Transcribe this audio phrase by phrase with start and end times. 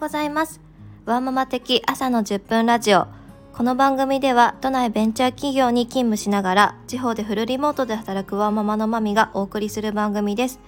[0.00, 0.62] ございます
[1.04, 3.06] ワーママ的朝の10分ラジオ
[3.52, 10.58] この番組では都内ベンチャー企業に勤務しながら地方でフルリモートで働くワーママのマミがお送りする番組です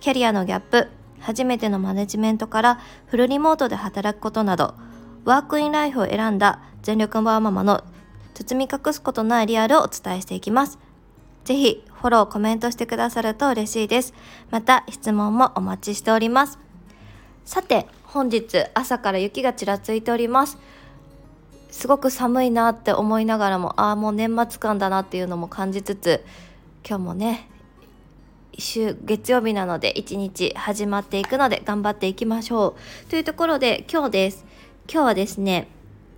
[0.00, 0.88] キャリアのギャップ
[1.20, 4.74] 初めてのマネジメントからフルリモートで働くことなど
[5.24, 7.82] ワークインライフを選んだ全力ワーママの
[8.34, 10.78] 包み隠すことないリアルをお伝えしていきます
[11.44, 14.12] ぜひフォロー、コメントしてくださると嬉しいです。
[14.50, 16.58] また質問もお待ちしております。
[17.44, 20.56] さて、本日朝から雪がちらついております。
[21.72, 26.24] すごく寒いなって思いながらも、ああ、もう年末感だなっていうのも感じつつ、
[26.88, 27.48] 今日もね、
[28.56, 33.10] 週月曜日なので一日始まっていくので頑張っていきましょう。
[33.10, 34.44] というところで今日です。
[34.88, 35.66] 今日はですね、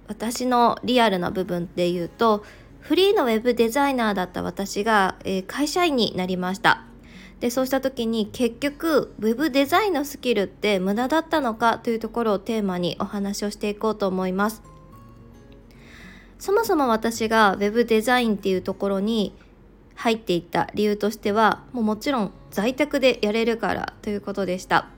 [0.07, 2.45] 私のリアルな部分で言うと、
[2.81, 6.86] フリーのウェブデザイナーだった私が、えー、会社員になりました。
[7.41, 14.63] でそうした時に結局ウェブデザインのスキルって無駄だったのかというところをテーマにお話をしていこうと思います。
[16.39, 19.35] そもそも私がウェブデザインっていうところに
[19.95, 24.89] 入っていった理由としてはもうもちろん在宅でやれるからということでした。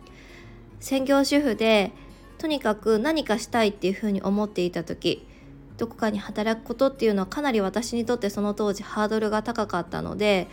[0.80, 1.92] 専業主婦で
[2.39, 5.27] とにかく何かしたいっていうふうに思っていた時
[5.77, 10.48] どこかに働くことっていうのはかなり私にとってその当時ハードルが高かったので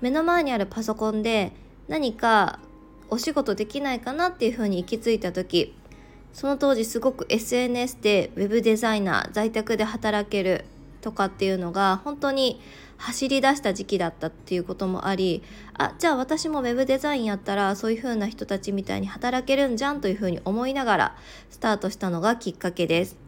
[0.00, 1.52] 目の前にあるパソコンで
[1.88, 2.58] 何か
[3.10, 5.74] お仕事できないかなっていうふうに行き着いた時
[6.32, 10.64] その当時すごく SNS でウェブデザイナー在宅で働ける
[11.00, 12.60] とかっていうのが本当に
[12.96, 15.42] 走り出した時期だったっていうこともあり
[15.74, 21.16] あじゃあ私も web デザインやったらそういう風な人たちみたいに働けるんじゃんという風に思いながら
[21.50, 23.23] スタートしたのがきっかけです。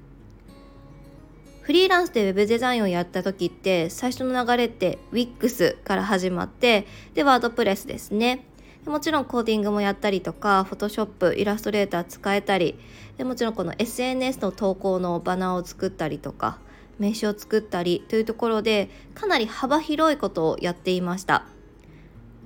[1.67, 8.47] フリーランスで web デザインをやった時って最初の流れって Wix から始まってでワードプレスですね。
[8.85, 12.79] もちろんコーディングもやったりとか Photoshop イラストレーター使えたり
[13.17, 16.61] でもちろんこの SNS の投稿のバナーを作ったりとか
[17.01, 21.47] 名刺を作ったりというところでかなり幅広いことをやっていました。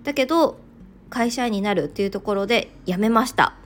[0.03, 0.59] だけど
[1.11, 3.60] 会社員になるっていうところで辞めました。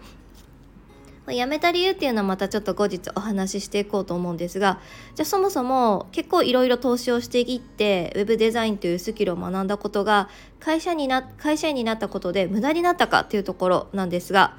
[1.27, 4.81] 辞めた理由っていうのはまたちょっと後日お話ししていこうと思うんですが
[5.15, 10.29] じゃあそもそも結構いろいろ投資をしていってウェブデザインというスキルを学んだことが
[10.61, 14.57] 会社にな会社員になったことで無駄になったかっていうところなんですが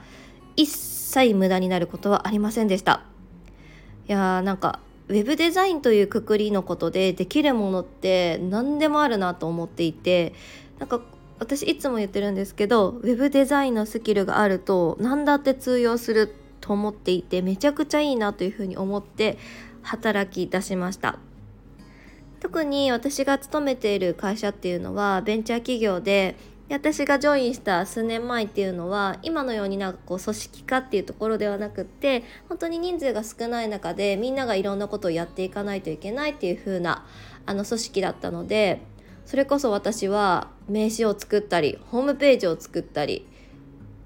[0.55, 3.03] 一切無駄になることはありませんでした。
[4.07, 10.33] いやーなんかウェブデザインというくくりのことでできるものって何でもあるなと思っていて
[10.79, 11.01] なんか
[11.37, 16.33] 私いつも言ってるんですけどウェブデザインのスキルがあると何だって通用する
[16.65, 19.37] と思っていてめちゃくちゃいいなというふうに思って
[19.83, 21.19] 働き出しました。
[22.39, 26.35] 特に私が勤めている会社っていうのはベンチャー企業で
[26.69, 37.05] 私がジョインした数年前っていうのは今のようになんかこう組織化っていうところではなくって本当に人数が少ない中でみんながいろんなことをやっていかないといけないっていう風な
[37.45, 38.81] あの組織だったので
[39.25, 43.27] それこそ私は名刺を作ったりホームページを作ったり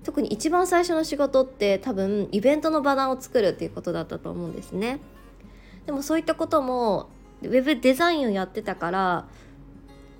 [0.03, 4.99] 特に一番最初の仕事って多分イベントのバナーを作るっていうことだったと思うんですね。
[5.85, 7.09] でもそういったことも
[7.41, 9.27] ウェブデザインをやってたから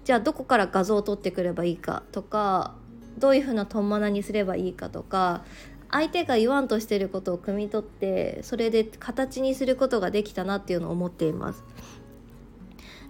[0.04, 2.74] じゃあどこから画像を撮ってくればいいかとか
[3.18, 5.44] どういうふうなトンマナにすればいいかとか
[5.92, 11.64] 相手が言わんとしてることを汲み取ってそれで形にすることができたなっていうのを思っています。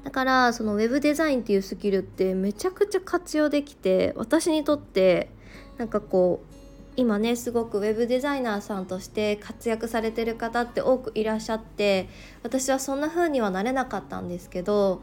[0.03, 5.29] だからそのウェブデザインっていうスキルってめちゃくちゃ活用できて私にとって
[5.77, 6.58] なんかこう
[6.99, 12.09] 今ねすごくウェブデザイナーさんとして活躍されてる方って多くいらっしゃって
[12.43, 15.01] 私はそんな風にはなれなかったんですけど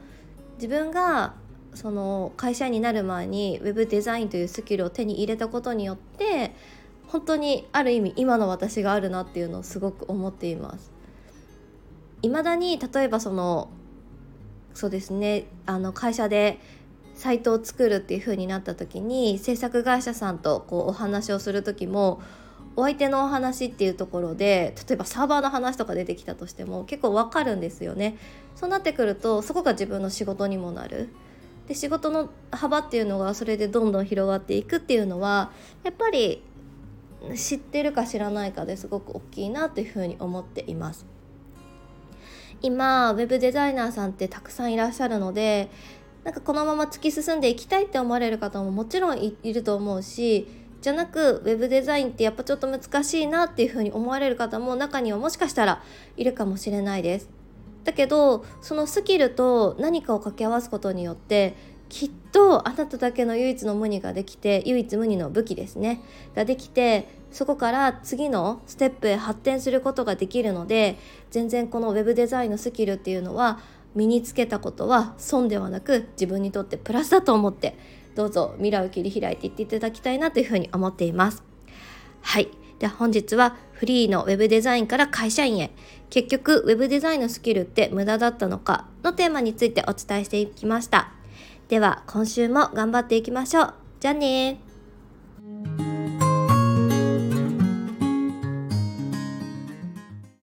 [0.56, 1.32] 自分が
[1.72, 6.54] その会社員になる前にウェブデザインというスキルを手に入れたことによって
[7.06, 10.92] 本当にある意味今の私があるなっていうのをすごく思っています。
[12.20, 13.70] 未だに例えばその
[14.74, 16.60] そうですねあの会社で
[17.16, 22.20] サイトを作るっていう風になった時に制作会社さんとこうお話をする時も
[22.76, 28.18] お相手のお話っていうところで例えばサーバーの話とか出てきたとしても結構わかるんですよね。
[28.54, 31.08] そうなってくるとそこが自分の仕事にもなる。
[31.68, 35.50] で仕事の幅っていうのがそれでどんどん広がっていくっていうのは
[35.82, 36.42] やっぱり
[37.34, 41.06] 知ってるか知らないかですごく大きいなというふうに思っています。
[42.62, 45.70] 今ウェブデザイナーさんってたくさんいらっしゃるので
[46.26, 50.48] なんかこのまま突き進んでいきたいって思われる方ももちろんいると思うし
[50.82, 55.84] じゃなくウェブデザインってやっぱちょっと難しいなっていうふうに思われる方も中にはもしかしたら
[56.16, 57.30] いるかもしれないです。
[57.84, 61.54] だけどそのスキルと何かを掛け合わすことによって
[61.88, 66.00] きっとあなただけの唯一の無二ができて唯一無二の武器ですね
[66.34, 70.98] ができてそこから次のステップへ発展することができるので
[71.30, 73.60] 全然このウェブデザインのスキルっていうのは
[73.96, 77.76] 身につけたことは損ではなく自分にとってプラスだと思って
[78.14, 81.42] どうぞ未来を切り開いていっていただきたいなというふうに思っています。
[82.22, 82.48] はい。
[82.78, 85.70] で本日はフリーのウェブデザインから会社員へ。
[86.10, 91.12] 結局ウェブデザインのスキルって無駄だったのかのテーマについてお伝えしていきました。
[91.68, 93.74] では今週も頑張っていきましょう。
[94.00, 94.60] じゃあね